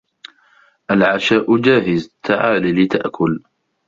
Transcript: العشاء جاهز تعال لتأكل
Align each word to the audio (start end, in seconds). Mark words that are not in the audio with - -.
العشاء 0.91 1.57
جاهز 1.57 2.15
تعال 2.23 2.63
لتأكل 2.81 3.39